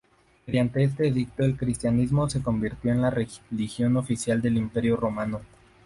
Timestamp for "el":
1.43-1.55